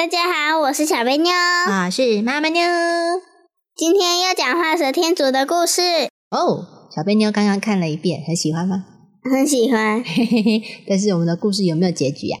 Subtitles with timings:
[0.00, 2.62] 大家好，我是小贝妞，我是妈妈妞。
[3.76, 5.82] 今天要讲画蛇添足的故事
[6.30, 6.88] 哦。
[6.90, 8.86] 小贝妞刚刚看了一遍，很喜欢吗？
[9.30, 10.02] 很喜欢。
[10.02, 10.62] 嘿嘿嘿。
[10.88, 12.38] 但是我们的故事有没有结局呀？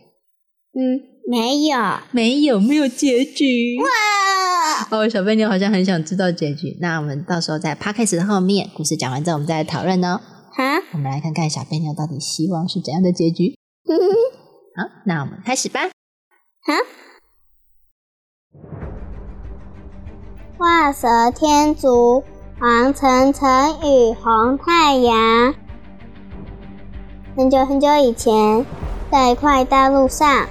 [0.72, 1.78] 嗯，没有，
[2.12, 3.76] 没有，没有结局。
[3.78, 4.96] 哇！
[4.96, 6.78] 哦，小贝妞好像很想知道结局。
[6.80, 10.18] 那我们到时候在 podcast 的后面，故事讲完之后，我们再来讨论哦。
[10.56, 13.54] 好，我们来看看小贝妞到底希望是怎样的结局。
[14.74, 15.82] 好，那我们开始吧。
[15.82, 17.09] 好。
[20.62, 22.22] 画蛇添足，
[22.58, 23.48] 黄澄澄
[23.82, 25.54] 与红太阳。
[27.34, 28.66] 很久很久以前，
[29.10, 30.46] 在一块大陆上，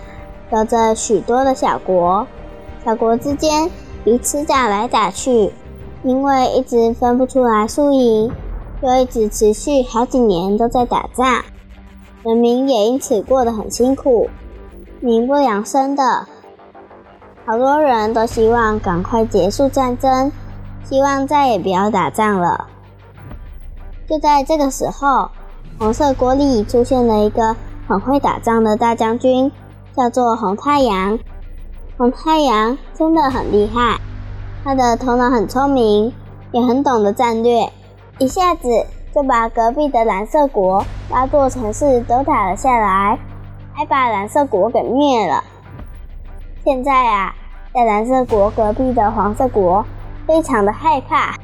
[0.52, 2.26] 有着许多的小国。
[2.84, 3.70] 小国之间
[4.04, 5.52] 彼此打来打去，
[6.02, 8.32] 因为一直分不出来输赢，
[8.82, 11.44] 又一直持续好几年都在打仗，
[12.24, 14.28] 人民也因此过得很辛苦，
[15.02, 16.26] 民不聊生的。
[17.50, 20.32] 好多人都希望赶快结束战争，
[20.84, 22.68] 希望再也不要打仗了。
[24.08, 25.32] 就在这个时候，
[25.80, 27.56] 红色国里出现了一个
[27.88, 29.52] 很会打仗的大将军，
[29.96, 31.18] 叫做红太阳。
[31.98, 34.00] 红太阳真的很厉害，
[34.64, 36.14] 他的头脑很聪明，
[36.52, 37.68] 也很懂得战略，
[38.20, 43.18] 一下子就把隔壁的蓝色国八座城市都打了下来，
[43.74, 45.44] 还把蓝色国给灭了。
[46.64, 47.34] 现在啊。
[47.74, 49.86] 在蓝色国隔壁的黄色国
[50.26, 51.36] 非常的害怕。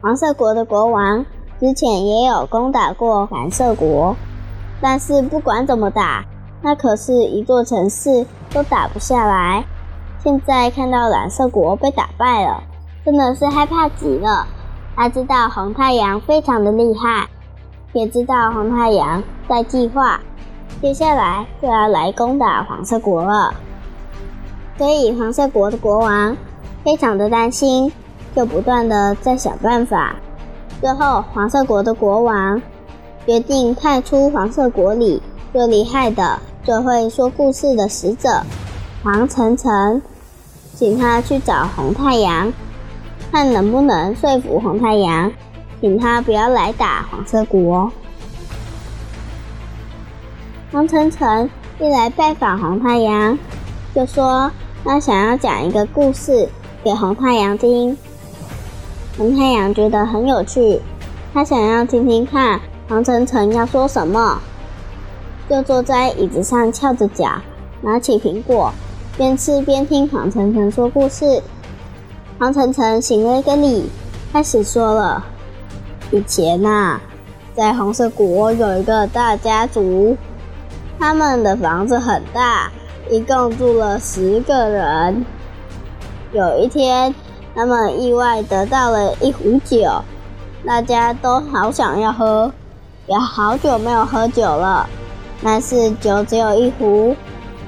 [0.00, 1.24] 黄色国的国王
[1.58, 4.16] 之前也有攻打过蓝色国，
[4.80, 6.24] 但是不管怎么打，
[6.60, 9.64] 那可是一座城市都打不下来。
[10.18, 12.62] 现在看到蓝色国被打败了，
[13.04, 14.46] 真的是害怕极了。
[14.94, 17.26] 他知道红太阳非常的厉害，
[17.92, 20.20] 也知道红太阳在计划
[20.80, 23.52] 接下来就要来攻打黄色国了。
[24.82, 26.36] 所以黄色国的国王
[26.82, 27.92] 非常的担心，
[28.34, 30.16] 就不断的在想办法。
[30.80, 32.60] 最后，黄色国的国王
[33.24, 35.22] 决定派出黄色国里
[35.52, 38.42] 最厉害的、最会说故事的使者
[39.04, 40.02] 黄晨晨，
[40.74, 42.52] 请他去找红太阳，
[43.30, 45.30] 看能不能说服红太阳，
[45.80, 47.88] 请他不要来打黄色国。
[50.72, 51.48] 黄晨晨
[51.78, 53.38] 一来拜访红太阳，
[53.94, 54.50] 就说。
[54.84, 56.48] 他想要讲一个故事
[56.82, 57.96] 给红太阳听，
[59.16, 60.80] 红太阳觉得很有趣，
[61.32, 64.40] 他想要听听看黄澄澄要说什么，
[65.48, 67.40] 就坐在椅子上翘着脚，
[67.80, 68.72] 拿起苹果，
[69.16, 71.40] 边吃边听黄澄澄说故事。
[72.38, 73.88] 黄澄澄行了一个礼，
[74.32, 75.24] 开始说了：
[76.10, 76.98] 以前呐，
[77.54, 80.16] 在红色国有一个大家族，
[80.98, 82.72] 他们的房子很大。
[83.10, 85.26] 一共住了十个人。
[86.32, 87.14] 有一天，
[87.54, 90.02] 他们意外得到了一壶酒，
[90.64, 92.50] 大家都好想要喝，
[93.06, 94.88] 也好久没有喝酒了。
[95.42, 97.14] 但是酒只有一壶，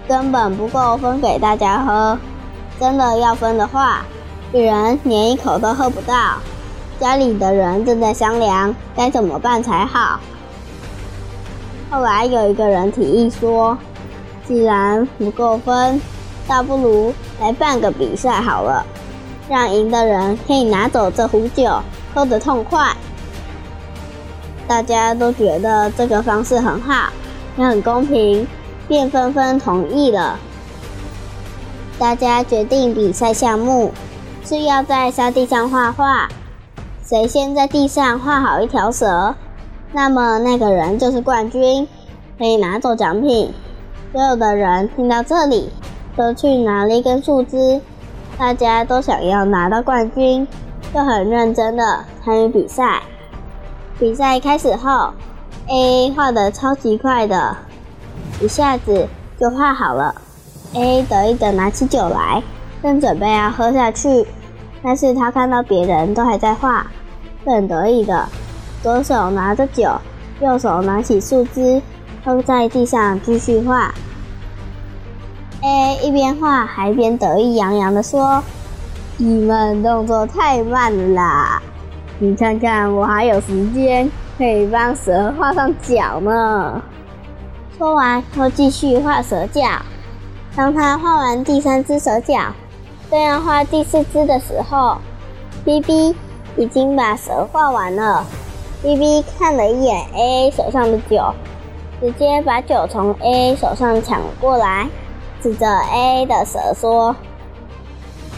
[0.08, 2.18] 根本不够分给大家喝。
[2.80, 4.02] 真的要分的话，
[4.52, 6.38] 一人连一口都喝不到。
[6.98, 10.20] 家里的人正在商量该怎么办才好。
[11.90, 13.76] 后来有一个人提议说。
[14.46, 16.00] 既然不够分，
[16.46, 18.84] 倒不如来办个比赛好了，
[19.48, 21.80] 让赢的人可以拿走这壶酒，
[22.14, 22.94] 喝得痛快。
[24.66, 27.10] 大家都觉得这个方式很好，
[27.56, 28.46] 也很公平，
[28.86, 30.38] 便纷纷同意了。
[31.98, 33.92] 大家决定比赛项目
[34.44, 36.28] 是要在沙地上画画，
[37.02, 39.34] 谁先在地上画好一条蛇，
[39.92, 41.88] 那么那个人就是冠军，
[42.36, 43.54] 可以拿走奖品。
[44.14, 45.68] 所有的人听到这里，
[46.16, 47.80] 都去拿了一根树枝，
[48.38, 50.46] 大家都想要拿到冠军，
[50.94, 53.02] 就很认真的参与比赛。
[53.98, 55.10] 比赛开始后
[55.66, 57.56] ，A 画的超级快的，
[58.40, 60.14] 一下子就画好了。
[60.74, 62.40] A 得意的拿起酒来，
[62.84, 64.24] 正准备要喝下去，
[64.80, 66.86] 但是他看到别人都还在画，
[67.44, 68.28] 很得意的，
[68.80, 69.90] 左手拿着酒，
[70.40, 71.82] 右手拿起树枝，
[72.24, 73.92] 扔在地上继续画。
[75.62, 78.42] A 一边画还一边得意洋洋的说
[79.18, 81.62] ：“你们动作太慢了啦！
[82.18, 86.82] 你看看我还有时间可以帮蛇画上脚呢。”
[87.76, 89.62] 说完又继续画蛇脚。
[90.56, 92.38] 当他画完第三只蛇脚，
[93.10, 94.96] 正要画第四只的时候
[95.64, 96.14] ，B B
[96.56, 98.24] 已经把蛇画完了。
[98.82, 101.34] B B 看了一眼 A A 手上的酒，
[102.00, 104.88] 直接把酒从 A 手上抢过来，
[105.42, 107.14] 指着 A A 的蛇说：“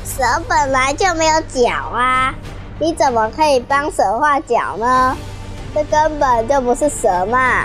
[0.04, 2.34] 蛇本来就没有脚啊，
[2.78, 5.16] 你怎么可以帮蛇画脚呢？
[5.74, 7.64] 这根本就不是蛇嘛！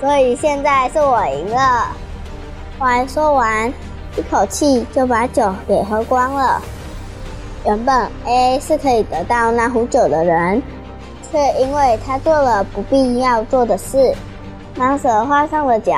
[0.00, 1.88] 所以现在是我赢了。”
[2.78, 3.72] 话说完，
[4.16, 6.60] 一口气就把酒给喝光了。
[7.64, 10.62] 原本 A 是可以得到那壶酒的人，
[11.30, 14.14] 却因为他做了不必要做的事，
[14.76, 15.96] 蟒蛇画上了脚，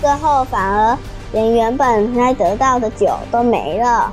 [0.00, 0.96] 最后反而
[1.32, 4.12] 连原本该得到的酒都没了。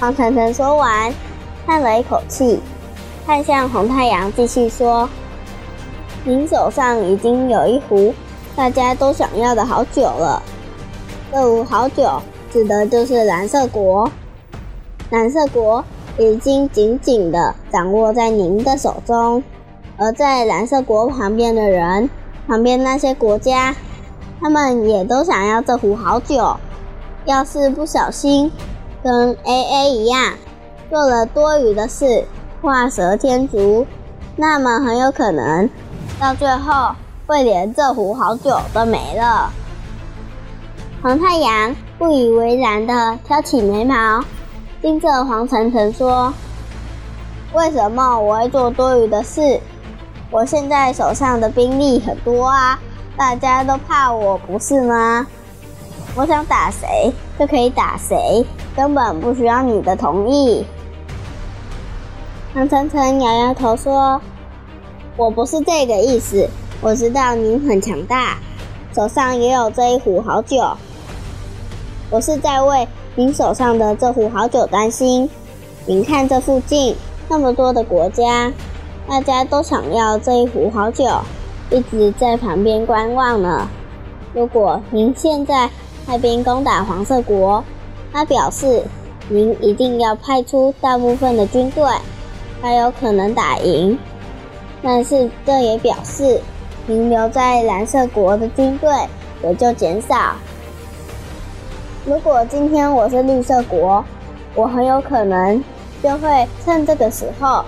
[0.00, 1.12] 黄晨晨说完，
[1.66, 2.58] 叹了一口气，
[3.24, 5.08] 看向红太阳，继续说
[6.24, 8.12] ：“您手上已经有一壶。”
[8.56, 10.42] 大家都想要的好酒了，
[11.30, 12.20] 这壶好酒
[12.52, 14.10] 指的就是蓝色国。
[15.10, 15.84] 蓝色国
[16.18, 19.42] 已经紧紧的掌握在您的手中，
[20.00, 22.08] 而在蓝色国旁边的人，
[22.48, 23.76] 旁边那些国家，
[24.40, 26.56] 他们也都想要这壶好酒。
[27.26, 28.50] 要是不小心
[29.02, 30.32] 跟 A A 一样
[30.88, 32.24] 做了多余的事，
[32.62, 33.86] 画蛇添足，
[34.36, 35.68] 那么很有可能
[36.18, 36.94] 到最后。
[37.26, 39.52] 会连这壶好酒都没了。
[41.00, 44.24] 黄太阳不以为然的挑起眉毛，
[44.82, 46.34] 盯着黄晨晨说
[47.54, 49.60] ：“为什么我会做多余的事？
[50.30, 52.78] 我现在手上的兵力很多啊，
[53.16, 55.26] 大家都怕我不是吗？
[56.14, 58.44] 我想打谁就可以打谁，
[58.76, 60.64] 根本不需要你的同意。”
[62.54, 64.20] 唐晨晨摇摇头说
[65.16, 66.48] ：“我不是这个意思。”
[66.82, 68.38] 我知道您很强大，
[68.94, 70.64] 手上也有这一壶好酒。
[72.08, 75.28] 我是在为您手上的这壶好酒担心。
[75.84, 76.96] 您看这附近
[77.28, 78.50] 那么多的国家，
[79.10, 81.04] 大家都想要这一壶好酒，
[81.68, 83.68] 一直在旁边观望呢。
[84.32, 85.68] 如果您现在
[86.06, 87.64] 派兵攻打黄色国，
[88.12, 88.84] 那表示
[89.28, 91.84] 您一定要派出大部分的军队，
[92.62, 93.98] 才有可能打赢。
[94.80, 96.40] 但是这也表示。
[96.86, 98.90] 您留在蓝色国的军队
[99.44, 100.34] 也就减少。
[102.04, 104.04] 如果今天我是绿色国，
[104.56, 105.62] 我很有可能
[106.02, 107.64] 就会趁这个时候，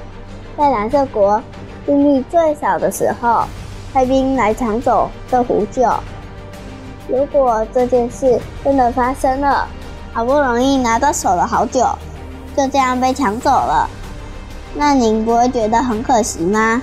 [0.56, 1.42] 在蓝色国
[1.86, 3.44] 兵力最少的时候，
[3.92, 5.90] 派兵来抢走这壶酒。
[7.08, 9.66] 如果这件事真的发生了，
[10.12, 11.86] 好不容易拿到手的好酒
[12.56, 13.88] 就这样被抢走了，
[14.74, 16.82] 那您不会觉得很可惜吗？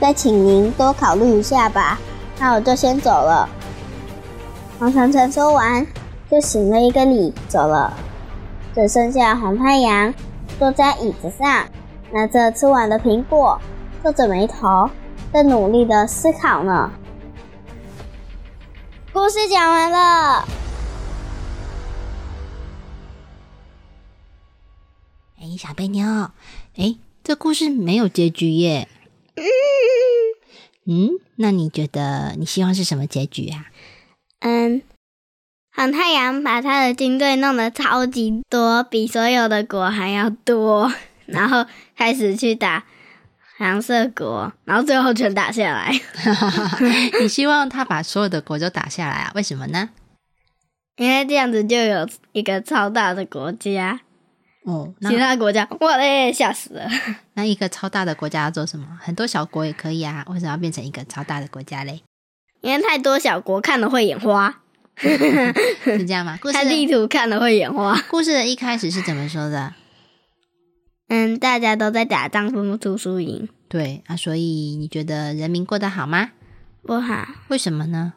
[0.00, 1.98] 再请您多考虑一下吧。
[2.38, 3.48] 那我就先走了。
[4.78, 5.86] 黄长城说完，
[6.30, 7.92] 就行了一个礼走了。
[8.74, 10.14] 只剩下红太阳
[10.58, 11.64] 坐在椅子上，
[12.12, 13.60] 拿着吃完的苹果，
[14.02, 14.90] 皱着眉头，
[15.32, 16.90] 在努力的思考呢。
[19.12, 20.44] 故事讲完了。
[25.40, 26.30] 哎，小贝妞，
[26.76, 28.88] 哎，这故事没有结局耶。
[30.86, 33.66] 嗯，那你觉得你希望是什么结局啊？
[34.40, 34.82] 嗯，
[35.72, 40.92] 黄太阳把他的军队弄得超级多，比所有的国还要多，
[41.26, 41.64] 然后
[42.00, 42.82] 开始去打
[43.58, 45.92] 黄色国，然后最后全打下来。
[47.20, 49.30] 你希望他把所有的国都打下来啊？
[49.34, 49.90] 为什么呢？
[50.96, 54.00] 因为这样子就有一个超大的国家。
[54.64, 56.88] 哦，其他国家，哇嘞吓死了。
[57.36, 58.86] 那一个超大的国家要做什么？
[58.98, 62.00] 很多小国也可以啊，为什么要变成一个超大的国家嘞？
[62.62, 64.62] 因为太多小国看了会眼花，
[64.96, 66.38] 是这样吗？
[66.50, 67.94] 看地图看了会眼花。
[68.08, 69.74] 故事的一开始是怎么说的？
[71.10, 73.48] 嗯，大家都在打仗，分不出输赢。
[73.68, 76.30] 对啊，所以你觉得人民过得好吗？
[76.82, 77.26] 不好。
[77.48, 78.14] 为什么呢？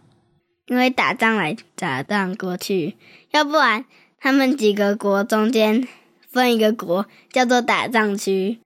[0.67, 2.95] 因为打仗来打仗过去，
[3.31, 3.83] 要不然
[4.19, 5.87] 他们几个国中间。
[6.31, 8.57] 分一个国叫做打仗区，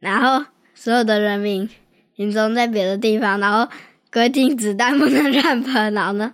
[0.00, 1.68] 然后所有的人民
[2.16, 3.70] 集中在别的地方，然后
[4.10, 6.32] 规定子弹不能乱喷，然后呢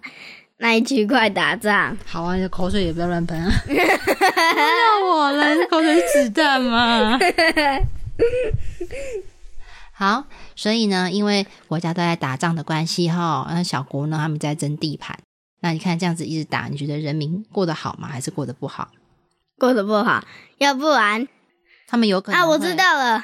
[0.64, 1.94] 那一区块打仗。
[2.06, 3.52] 好啊，你的口水也不要乱喷啊！
[3.68, 7.18] 要我了，口水是子弹吗？
[9.92, 10.24] 好，
[10.56, 15.18] 所以呢，因为国家都在打仗的关系哈，那小国呢他们在争地盘。
[15.60, 18.08] 那你看这样子一直打，你觉得人民过得好吗？
[18.08, 18.88] 还是过得不好？
[19.58, 20.24] 过得不好，
[20.56, 21.28] 要不然
[21.86, 23.22] 他们有可能啊，我知道了，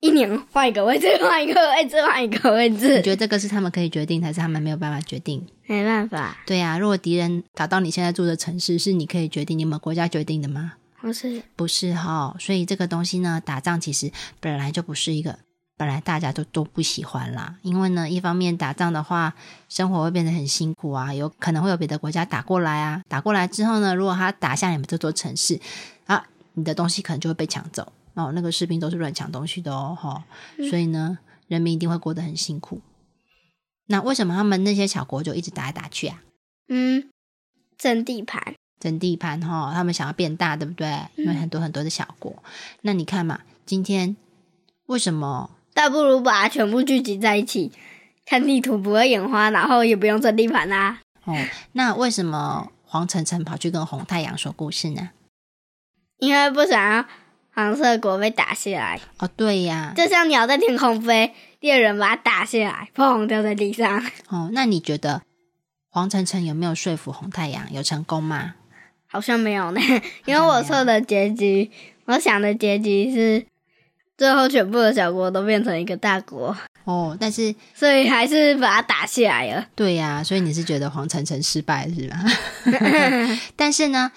[0.00, 2.96] 一年换一个位置，换一个位置，换一个位置。
[2.96, 5.46] 你觉得这个是他们可以决定，还是他们没有办法决定？
[5.66, 6.38] 没办法。
[6.46, 10.72] 对呀，如果敌人打到你现在住的城市，是你可以决定，你们国家决定的吗？
[11.00, 12.34] 不是，不是哈。
[12.38, 15.38] 所以这个东西呢，打仗其实本来就不是一个。
[15.76, 19.34] 本来大家都都不喜欢啦，因为呢，一方面打仗的话，
[19.66, 25.58] 生活会变得很辛苦啊，有可能会有别的国家打过来啊，打过来之后呢，如果他打下你们这座城市
[26.04, 30.24] 啊，你的东西可能就会被抢走哦，那个士兵都是乱抢东西的哦，哈，
[30.68, 32.80] 所以呢，人民一定会过得很辛苦。
[33.86, 36.22] 那为什么他们那些小国就一直打来打去啊？
[36.68, 37.10] 嗯，
[37.76, 40.86] 争地盘，争地盘哈，他们想要变大，对不对？
[41.16, 42.42] 因为很多很多的小国，
[42.82, 44.16] 那你看嘛，今天
[44.86, 45.50] 为什么？
[45.72, 47.72] 倒不如把它全部聚集在一起，
[48.26, 51.00] 看地图不会眼花，然后也不用争地盘啦。
[51.24, 51.36] 哦，
[51.72, 55.10] 那为什么黄澄澄跑去跟红太阳说故事呢？
[56.18, 57.06] 因为不想要
[57.52, 59.00] 黄色国被打下来。
[59.18, 64.02] 哦，对呀，就像鸟在天空飞，猎人把它打下来，砰掉在地上。
[64.28, 65.22] 哦，那你觉得
[65.88, 67.72] 黄澄澄有没有说服红太阳？
[67.72, 68.54] 有成功吗？
[69.06, 69.80] 好像没有呢，
[70.24, 71.70] 因为我测的结局，
[72.04, 73.46] 我想的结局是。
[74.16, 76.54] 最后，全部的小国都变成一个大国
[76.84, 79.66] 哦，但是所以还是把它打下来了。
[79.74, 82.18] 对呀，所以你是觉得黄澄澄失败是吧？
[83.56, 84.12] 但是呢，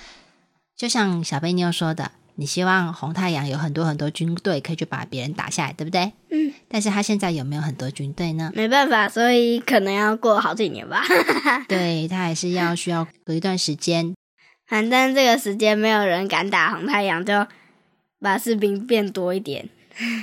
[0.76, 6.12] 就像小贝妞说的，你希望红太阳有很多很多军队可以去把别人打下来，对不对？
[6.32, 6.52] 嗯。
[6.68, 8.52] 但是他现在有没有很多军队呢？
[8.56, 11.04] 没办法，所以可能要过好几年吧。
[11.70, 14.14] 对他还是要需要隔一段时间。
[14.68, 17.46] 反正这个时间没有人敢打红太阳，就
[18.20, 19.70] 把士兵变多一点。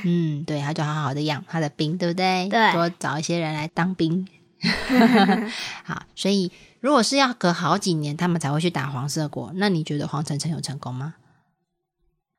[0.05, 2.49] 嗯，对，他就好好的养他的兵，对不对？
[2.49, 4.27] 对，多找一些人来当兵。
[5.85, 6.51] 好，所以
[6.81, 11.15] 如果是要隔好几年，他们才会去打黄色国，那你觉得黄澄澄有成功吗？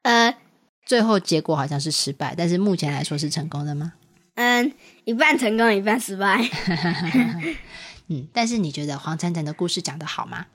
[0.03, 0.35] 呃，
[0.85, 3.93] 最后结果好像是失败，但是目前来说是成功的吗？
[4.35, 4.71] 嗯，
[5.03, 6.41] 一半成功，一半失败。
[8.07, 10.47] 嗯，但是你觉得黄灿灿的故事讲的好吗？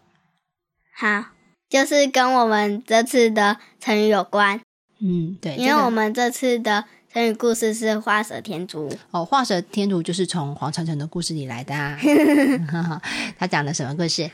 [0.94, 1.26] 好，
[1.68, 4.60] 就是跟我们这次的成语有关。
[4.98, 11.98] 嗯，对，因为我们这次的成语故事是画蛇添足哦，画蛇添足就是从黄灿灿的故事里来的啊。
[13.38, 14.30] 他讲的什么故事？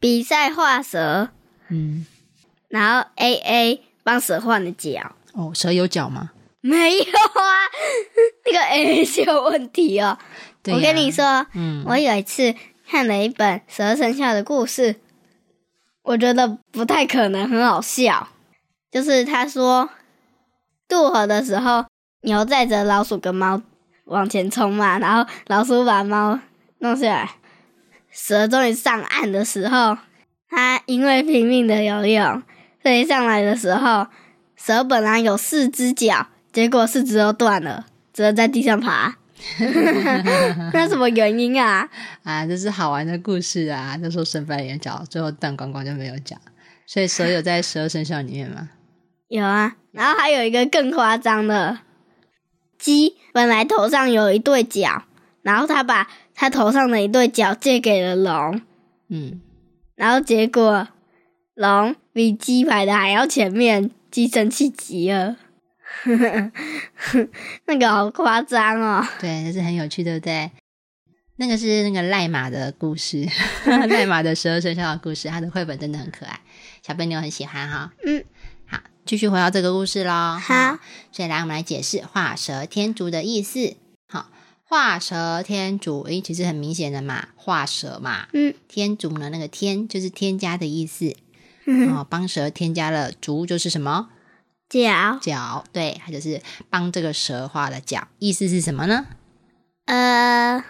[0.00, 1.30] 比赛画蛇，
[1.68, 2.06] 嗯，
[2.70, 5.12] 然后 A A 帮蛇换了脚。
[5.34, 6.30] 哦，蛇有脚吗？
[6.62, 7.52] 没有啊，
[8.46, 10.16] 那个 A A 是有问题哦。
[10.66, 12.54] 我跟你说，嗯，我有一次
[12.88, 14.96] 看了一本蛇生肖的故事，
[16.02, 18.28] 我觉得不太可能，很好笑。
[18.90, 19.88] 就是他说
[20.88, 21.84] 渡河的时候，
[22.22, 23.62] 牛载着老鼠跟猫
[24.04, 26.38] 往前冲嘛，然后老鼠把猫
[26.80, 27.30] 弄下来，
[28.10, 29.96] 蛇终于上岸的时候，
[30.48, 32.42] 它因为拼命的游泳，
[32.82, 34.06] 所以上来的时候，
[34.56, 39.16] 蛇本来有四只脚，结果四只都断了，只能在地上爬。
[40.74, 41.88] 那什么原因啊？
[42.24, 43.96] 啊，这是好玩的故事啊！
[43.96, 46.36] 就说生半眼脚，最后断光光就没有脚，
[46.86, 48.68] 所以蛇有在十二生肖里面吗？
[49.28, 51.78] 有啊，然后还有一个更夸张的，
[52.78, 55.04] 鸡本来头上有一对角，
[55.40, 58.60] 然后他把他头上的一对角借给了龙，
[59.08, 59.40] 嗯，
[59.94, 60.88] 然后结果
[61.54, 65.36] 龙比鸡排的还要前面，鸡生气极了，
[67.66, 70.50] 那个好夸张哦，对，那是很有趣，对不对？
[71.36, 73.26] 那个是那个赖马的故事，
[73.88, 76.40] 赖马的十二生肖的故事，它的绘本真的很可爱，
[76.86, 78.24] 小朋友很喜欢哈，嗯。
[78.66, 80.38] 好继续回到这个故事喽。
[80.38, 80.78] 好，
[81.10, 83.74] 所以来我们来解释画蛇添足的意思。
[84.06, 84.30] 好，
[84.62, 88.28] 画蛇添足，诶，其实很明显的嘛，画蛇嘛。
[88.32, 91.16] 嗯，添足呢，那个添就是添加的意思。
[91.92, 94.08] 哦，帮蛇添加了足，就是什么？
[94.68, 95.18] 脚。
[95.20, 98.08] 脚，对，它就是帮这个蛇画的脚。
[98.18, 99.06] 意思是什么呢？
[99.86, 100.64] 呃，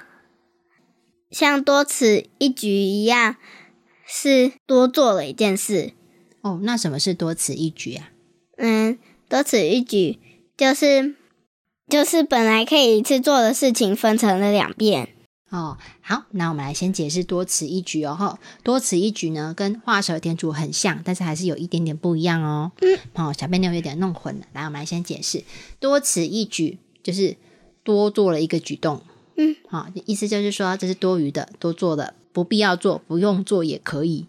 [1.30, 3.36] 像多此一举一样，
[4.06, 5.92] 是多做了一件事。
[6.42, 8.10] 哦，那什么是多此一举啊？
[8.56, 10.18] 嗯，多此一举
[10.56, 11.14] 就是
[11.88, 15.10] 就是本来可以一次做的事情分成了两遍
[15.50, 15.76] 哦。
[16.00, 18.38] 好，那我们来先解释多此一举哦。
[18.62, 22.72] 多此一举呢，跟画蛇添足很像，但是还是有一点点不一样哦。
[22.80, 24.46] 嗯，哦，小贝妞有点弄混了。
[24.52, 25.44] 来，我们来先解释
[25.78, 27.36] 多此一举，就是
[27.84, 29.02] 多做了一个举动。
[29.36, 34.26] 嗯，好，意思就是说这是多余的，多做的，不必要做，不用做也可以。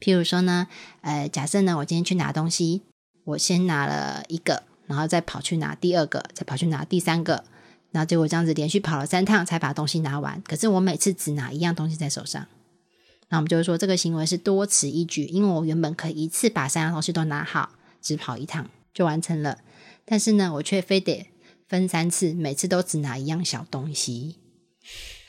[0.00, 0.68] 譬如说呢，
[1.00, 2.82] 呃，假设呢，我今天去拿东西。
[3.24, 7.44] 我先拿了一个，然后再跑去拿第二个，再跑去拿第三个，
[7.90, 10.42] 然后结果这样子连续跑了三趟才把东西拿完。
[10.46, 12.46] 可是我每次只拿一样东西在手上，
[13.28, 19.58] 那我们就会说这个行为是多此一举，因为我原本可以一次把三样东西都拿好，只跑一趟就完成了，
[20.04, 21.28] 但是呢，我却非得
[21.68, 24.36] 分三次，每次都只拿一样小东西。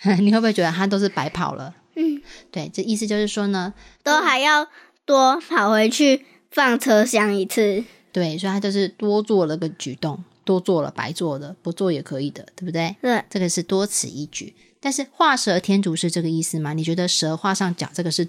[0.20, 1.76] 你会不会觉得他都是白跑了？
[1.96, 3.74] 嗯，对，这意思就是说呢，
[4.04, 4.68] 都还要
[5.06, 7.84] 多跑回去放车厢一次。
[8.14, 12.96] 对，所以他就是多做了个举动，多做了白做的，不做也可以的，对不对？
[13.04, 14.56] 对，这个是多此一举。
[14.80, 16.74] 但是画蛇添足是这个意思吗？
[16.74, 18.28] 你觉得蛇画上脚这个是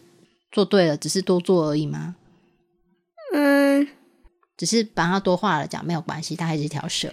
[0.52, 2.16] 做对了，只是多做而已吗？
[3.34, 3.88] 嗯，
[4.58, 7.10] 只是把它多画了脚没有关系，它还是一条蛇。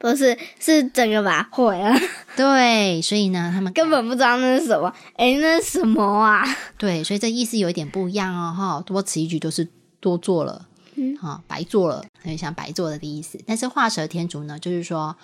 [0.00, 1.94] 不是，是整个把它毁了，
[2.34, 4.92] 对，所以呢，他们 根本不知道那是什么。
[5.16, 6.44] 诶，那是什么啊？
[6.76, 9.68] 对，所以这意思有一点不一样哦，哈，多此一举都是
[10.00, 10.66] 多做了，
[11.02, 13.42] 嗯哈，白做了，有点像白做了的意思。
[13.46, 15.16] 但是画蛇添足呢，就是说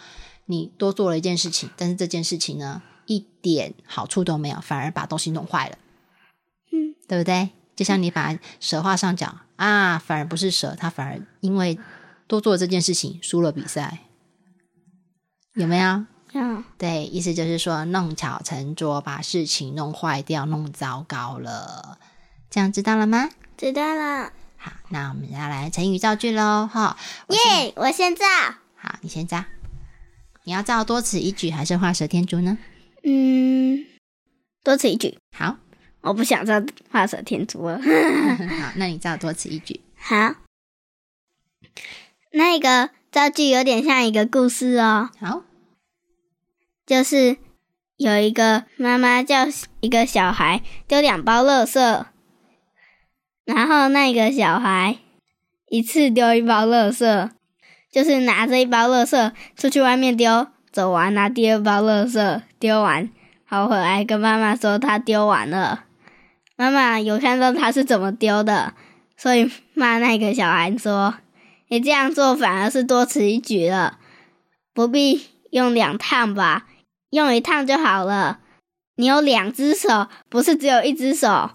[0.47, 5.77] 你多做了一件事情，但是这件事情呢，一点好处都没有，反而把东西弄坏了，
[6.73, 7.51] 嗯，对不对？
[7.77, 11.79] 就像你把蛇画上脚啊，反而不是蛇，它反而因为
[12.27, 13.99] 多做这件事情输了比赛，
[15.53, 16.07] 有没有？
[16.33, 21.99] 嗯，对，意思就是说弄巧成拙，把事情弄坏掉、弄糟糕了。
[22.49, 23.29] 这样知道了吗？
[23.59, 24.33] 知道了。
[24.57, 26.97] 好，那我们要来成语造句喽，哈！
[27.29, 28.25] 耶，我先造。
[28.75, 29.45] 好，你先造。
[30.45, 32.59] 你要造多此一举还是画蛇添足呢？
[33.03, 33.85] 嗯，
[34.63, 35.19] 多此一举。
[35.37, 35.59] 好，
[36.01, 37.79] 我不想造画蛇添足了。
[37.83, 39.81] 好，那你造多此一举。
[39.97, 40.35] 好，
[42.33, 45.43] 那个造句有点像一个故事哦，好，
[46.87, 47.39] 就是
[47.97, 49.47] 有一个妈妈叫
[49.81, 52.07] 一个小孩丢两包垃圾，
[53.47, 54.99] 然后那个小孩
[55.69, 57.31] 一次丢一包垃圾，
[57.91, 63.09] 就是拿着一包垃圾出去外面丢，走完拿第二包垃圾丢完，
[63.49, 65.85] 跑回来跟妈妈说他丢完了。
[66.57, 68.75] 妈妈有看到他是怎么丢的，
[69.17, 71.15] 所以骂那个小孩说
[71.69, 73.99] ：“你这样做反而是多此一举了，
[74.75, 76.67] 不必用两趟吧，
[77.11, 78.41] 用一趟就好了。
[78.97, 81.51] 你有两只手，不是只有一只手。”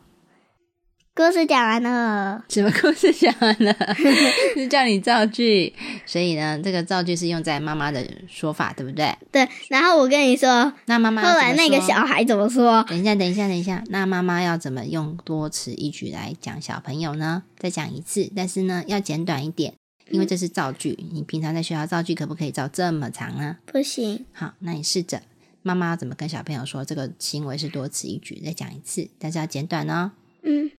[1.13, 3.75] 故事讲完了，什么故事讲完了？
[4.55, 5.73] 是叫你造句，
[6.05, 9.13] 所以呢，这个造句是用在妈妈的说法，对不对？
[9.29, 9.45] 对。
[9.67, 12.81] 然后我跟你说，那妈妈后来那个小孩怎么说？
[12.87, 13.83] 等一下，等一下，等一下。
[13.89, 17.43] 那妈妈要怎么用多此一举来讲小朋友呢？
[17.59, 19.73] 再讲一次，但是呢，要简短一点，
[20.09, 20.97] 因为这是造句。
[21.11, 23.57] 你平常在学校造句，可不可以造这么长呢？
[23.65, 25.21] 不行，好，那你试着，
[25.61, 28.41] 妈妈要怎么跟小朋友说这个行为是多此一举？
[28.45, 30.13] 再讲一次，但是要简短哦。
[30.43, 30.71] 嗯。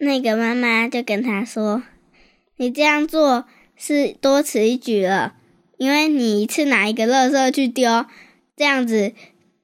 [0.00, 1.82] 那个妈妈就跟他说
[2.58, 5.34] ：“你这样做是多此一举了，
[5.78, 8.06] 因为你一次拿一个垃圾去丢，
[8.56, 9.12] 这样子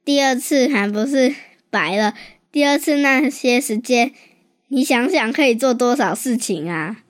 [0.04, 1.34] 第二次还不是
[1.68, 2.14] 白了？
[2.52, 4.12] 第二次那些时间，
[4.68, 7.02] 你想想可以做多少事情啊？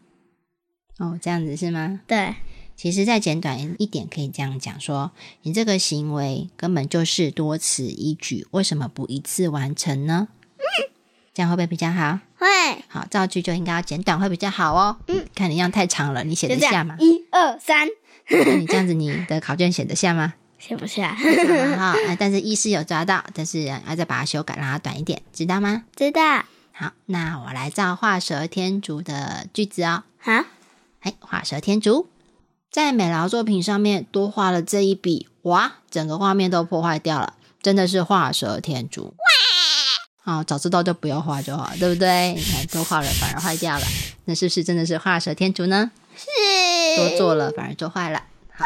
[0.98, 2.00] 哦，这样子是吗？
[2.06, 2.34] 对，
[2.76, 10.28] 其实再简短一点，可以这样讲说：你这个行为根本就是多此一举，为什么不一次完成呢？
[11.32, 12.18] 这样会不会比较好？
[12.36, 12.46] 会
[12.88, 14.96] 好，造句就应该要简短，会比较好哦。
[15.06, 17.86] 嗯，看你这样太长了，你写得下吗？，一二三，
[18.28, 20.34] 那你这样子，你的考卷写得下吗？
[20.58, 25.84] 写不下，好， 哎但是意思有抓到，但是要再把它修改，让它短一点，知道吗？
[25.96, 26.44] 知道。
[26.72, 30.02] 好，那我来造画蛇添足的句子哦。
[30.18, 30.44] 好，
[31.00, 32.08] 哎，画蛇添足，
[32.70, 39.14] 在美劳作品上面多画了这一笔，哇，整个画面都破坏掉了，真的是画蛇添足。
[40.22, 42.34] 好，早知道就不要画就好，对不对？
[42.34, 43.84] 你看多画了反而坏掉了，
[44.26, 45.90] 那是不是真的是画蛇添足呢？
[46.14, 46.26] 是
[46.96, 48.22] 多做了反而做坏了。
[48.52, 48.64] 好，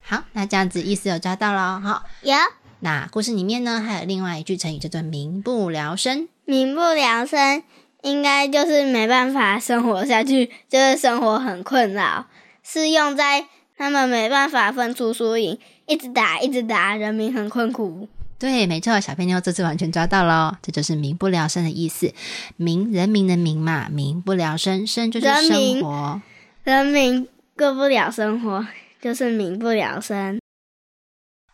[0.00, 1.78] 好，那这样子意思有抓到了。
[1.80, 2.34] 好，有
[2.80, 7.62] 那故事里面呢，还有另外一句成语叫做“民不聊生民不聊生，
[8.02, 12.26] 应该就是没办法生活下去，就是生活很困扰，
[12.62, 13.46] 是用在
[13.76, 18.08] 他们没办法分出输赢，一直打一直打，人民很困苦。”。
[18.38, 22.12] 对，没错，小肥妞这次完全抓到了哦，这就是“民不聊生”的意思。
[22.56, 26.20] 民，人民的民嘛，民不聊生，生就是生活。
[26.64, 28.66] 人民过不了生活，
[29.00, 30.40] 就是民不聊生。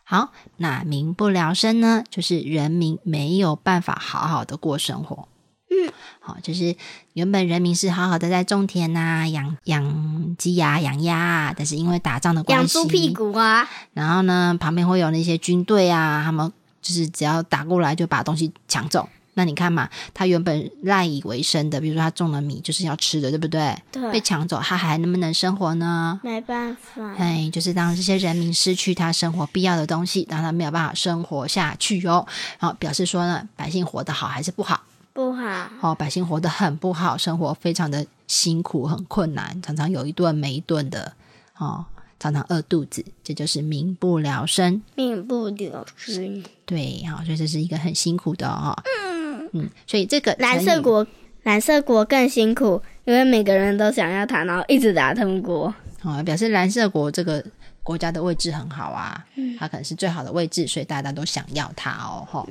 [0.03, 5.29] 好，那民不聊生呢，就是人民没有办法好好的过生活。
[5.69, 5.89] 嗯，
[6.19, 6.75] 好，就是
[7.13, 13.69] 原本人民是好好的在种田呐、养养鸡呀、养鸭啊，但是因为打仗的关系，养猪屁股啊！
[13.93, 19.07] 然后呢，旁边会有那些军队啊，他们就是只要打过来就把东西抢走。
[19.33, 23.73] 那你看嘛，他原本赖以为生的，比如说他种了米就是要吃的，对不对？
[23.89, 26.19] 对被，抢走，他还能不能生活呢？
[26.21, 27.13] 没办法。
[27.15, 32.27] 哎，就是当这些人民失去他生活必要的东西，让他没有办法生活下去哦。
[32.59, 34.81] 然后表示说呢，百姓活得好还是不好？
[35.13, 35.69] 不好。
[35.79, 41.13] 哦，百姓活得很不好，生活非常的辛苦，很困难，常常有一顿没一顿的，
[41.57, 41.85] 哦，
[42.21, 44.79] 常常饿肚子，这就是民不聊生。
[44.93, 46.43] 民不聊生。
[46.67, 48.77] 对，好、所以这是一个很辛苦的哦。
[48.85, 51.07] 嗯嗯所以这个蓝色国，
[51.41, 55.73] 蓝色国更辛苦，因为每个人都想要它，然后一直打通国。
[56.03, 57.43] 哦，表示蓝色国这个
[57.81, 59.25] 国家的位置很好啊，
[59.57, 62.27] 它可能是最好的位置，所以大家都想要它哦。
[62.29, 62.47] 吼，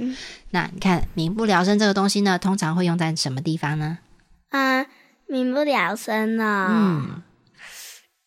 [0.50, 3.98] 那你看民不聊生这个东西呢，通常会用在什么地方呢？
[4.48, 4.85] 啊，
[5.28, 6.66] 民不聊生呢。
[6.68, 7.22] 嗯，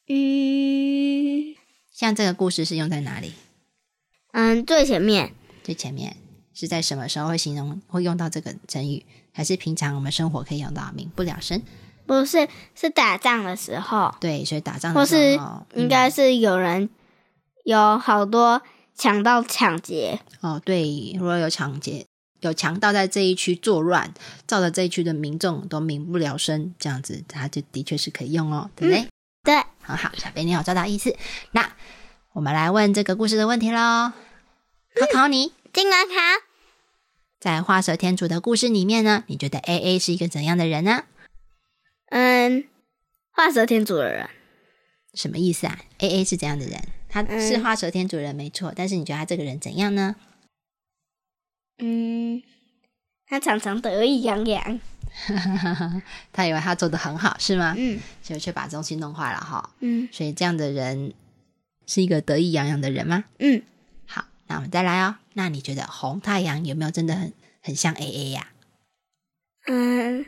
[0.07, 1.55] 嗯
[1.91, 3.33] 像这个故事是用在哪里？
[4.33, 5.31] 嗯，最前面
[5.63, 6.17] 最前面
[6.53, 9.05] 是在什么时候会形容会用到这个成语？
[9.31, 11.61] 还是平常我们生活可以用到民不聊生？
[12.05, 15.39] 不是是打仗的时候，对，所以打仗或的时是，
[15.75, 16.89] 应该是有人
[17.63, 18.61] 有好多
[18.93, 20.19] 强盗抢劫。
[20.41, 22.05] 哦，对，如果有抢劫、
[22.41, 24.13] 有强盗在这一区作乱，
[24.45, 29.07] 造的这一区的民众都民不聊生，这样子，它就的确是可以用哦，对不对？
[29.43, 31.17] 对，很好，小贝你有抓到意思。
[31.51, 31.75] 那
[32.31, 34.13] 我们来问这个故事的问题喽。
[34.95, 36.13] 考考你，金兰卡
[37.41, 41.03] 在画蛇添足的故事里面呢，你觉得 A A 是一个怎样的人呢？
[42.09, 42.69] 嗯，
[43.31, 44.29] 画蛇添足的人，
[45.13, 46.81] 什么意思啊？A A 是怎样的人？
[47.09, 50.15] 他是画蛇添足的人没错，但是你觉得他这个人怎样呢？
[51.79, 52.41] 嗯，
[53.27, 54.79] 他常常得意洋洋。
[56.33, 57.75] 他以为他做的很好是吗？
[57.77, 59.69] 嗯结果却把东西弄坏了哈。
[59.79, 61.13] 嗯所以这样的人
[61.85, 63.23] 是一个得意洋洋的人吗？
[63.39, 63.61] 嗯，
[64.07, 65.15] 好，那我们再来哦。
[65.33, 68.47] 那你觉得红太阳有没有真的很很像 A A 呀、
[69.67, 70.25] 嗯，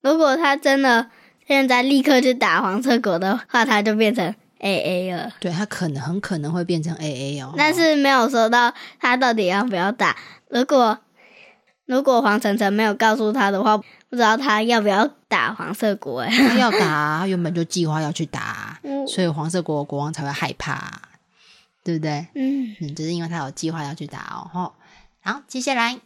[0.00, 1.10] 如果他真的
[1.46, 5.32] 现在立刻去打黄色狗的话，他就变成 A A 了。
[5.40, 7.06] 对，他可能很可能会变成 A
[7.36, 7.54] A 哦。
[7.56, 10.16] 但是没有说到他到底要不要打。
[10.48, 10.98] 如果
[11.86, 13.80] 如果黄晨晨没有告诉他的话，
[14.12, 16.20] 不知道他要不要打黄色国。
[16.20, 21.00] 哎，他要打，他原本就计划要去打，嗯所以黄色国国王才会害怕，
[21.82, 22.26] 对不对？
[22.34, 24.50] 嗯，嗯，只是因为他有计划要去打哦。
[24.52, 24.74] 吼，
[25.22, 25.98] 好，接下来，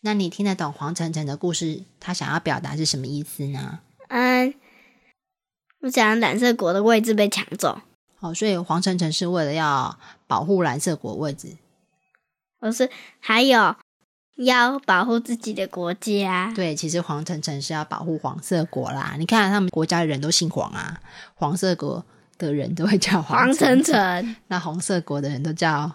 [0.00, 1.84] 那你听得懂黄晨晨的故事？
[2.00, 3.78] 他想要表达是什么意思呢？
[4.08, 4.52] 嗯，
[5.82, 7.82] 我想蓝色国的位置被抢走，
[8.18, 9.96] 哦，所以黄晨晨是为了要
[10.26, 11.56] 保护蓝色国位置，
[12.58, 13.76] 不是还有
[14.38, 16.52] 要保护自己的国家。
[16.54, 19.14] 对，其实黄橙橙是要保护黄色国啦。
[19.18, 21.00] 你看他们国家的人都姓黄啊，
[21.34, 22.04] 黄色国
[22.38, 25.90] 的人都会叫黄晨晨，晨、那红色国的人都叫，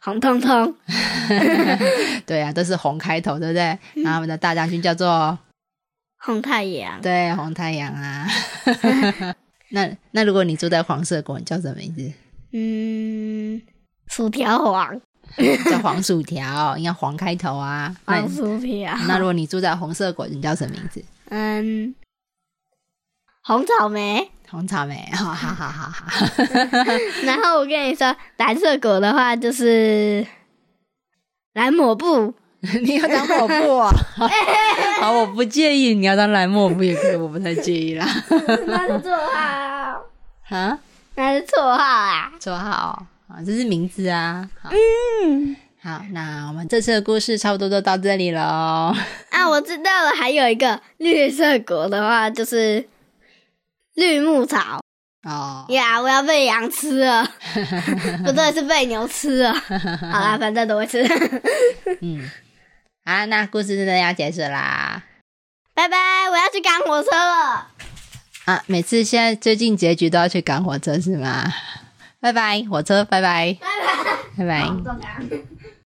[0.00, 0.74] 红彤彤、
[2.26, 3.62] 对啊，都是红开头，对不对？
[4.02, 5.38] 然后他们的大将军叫做
[6.18, 8.26] 红太阳、对红太阳啊。
[9.70, 12.12] 那那如果你住在黄色国，你叫什么名字？
[12.52, 13.62] 嗯，
[14.06, 15.00] 薯条黄、
[15.70, 17.94] 叫黄薯条，应该黄开头啊。
[18.06, 21.04] 那黄薯条，那如果你住在红色果，你叫什么名字？
[21.30, 21.94] 嗯，
[23.42, 24.30] 红草莓。
[24.50, 26.06] 红草莓，好好好好好。
[27.24, 30.24] 然后我跟你说，蓝色果的话就是
[31.54, 33.90] 蓝抹布，你要当抹布啊？
[35.00, 38.06] 好，我不介意，你要当蓝抹布也可以，我不太介意啦。
[38.28, 40.04] 那是绰号，
[40.56, 40.78] 啊，
[41.16, 42.32] 那是绰号啊。
[42.38, 44.48] 绰号啊，这是名字啊。
[44.62, 48.96] 好，嗯，好，那我们这次的故事差不多就到这里了哦。
[49.30, 52.88] 啊，我知道了，还有一个绿色果的话就是
[53.94, 54.80] 绿木草
[55.24, 57.28] 哦，呀我要被羊吃了，
[58.24, 59.52] 不对，是被牛吃了。
[60.12, 61.02] 好啦，反正都会吃。
[62.02, 62.30] 嗯，
[63.04, 65.02] 好，那故事真的要结束啦。
[65.74, 65.96] 拜拜，
[66.30, 67.66] 我要去赶火车了。
[68.44, 71.52] 啊，每次现在最近结局都要去赶火车是吗？
[72.24, 75.63] 拜拜，火车，拜拜，拜拜，拜拜。